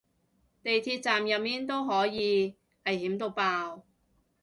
[0.63, 2.55] 地鐵站入面都可以
[2.85, 3.83] 危險到爆